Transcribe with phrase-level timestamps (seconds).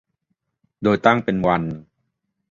[0.83, 1.63] โดยตั้งเป็นวัน